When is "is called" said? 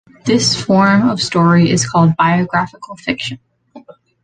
1.69-2.15